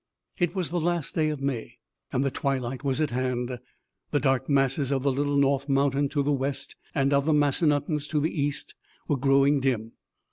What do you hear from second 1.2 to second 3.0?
of May and the twilight was